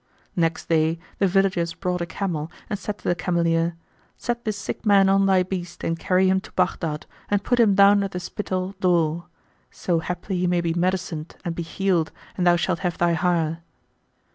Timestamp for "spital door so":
8.19-9.99